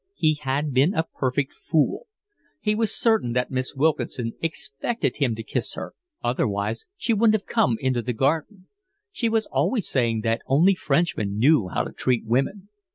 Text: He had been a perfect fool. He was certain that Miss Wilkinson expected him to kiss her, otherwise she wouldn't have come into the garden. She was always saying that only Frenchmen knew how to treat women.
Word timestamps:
He 0.15 0.33
had 0.41 0.73
been 0.73 0.95
a 0.95 1.03
perfect 1.03 1.53
fool. 1.53 2.07
He 2.59 2.73
was 2.73 2.91
certain 2.91 3.33
that 3.33 3.51
Miss 3.51 3.75
Wilkinson 3.75 4.33
expected 4.41 5.17
him 5.17 5.35
to 5.35 5.43
kiss 5.43 5.75
her, 5.75 5.93
otherwise 6.23 6.85
she 6.97 7.13
wouldn't 7.13 7.35
have 7.39 7.45
come 7.45 7.77
into 7.79 8.01
the 8.01 8.11
garden. 8.11 8.67
She 9.11 9.29
was 9.29 9.45
always 9.45 9.87
saying 9.87 10.21
that 10.21 10.41
only 10.47 10.73
Frenchmen 10.73 11.37
knew 11.37 11.67
how 11.67 11.83
to 11.83 11.91
treat 11.91 12.25
women. 12.25 12.69